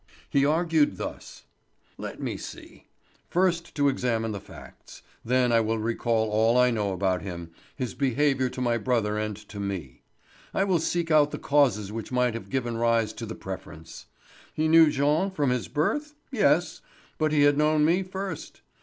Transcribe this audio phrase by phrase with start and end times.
[0.31, 1.43] He argued thus:
[1.95, 2.87] "Let me see:
[3.29, 7.93] first to examine the facts; then I will recall all I know about him, his
[7.93, 10.01] behaviour to my brother and to me.
[10.55, 14.07] I will seek out the causes which might have given rise to the preference.
[14.55, 16.15] He knew Jean from his birth?
[16.31, 16.81] Yes,
[17.19, 18.61] but he had known me first.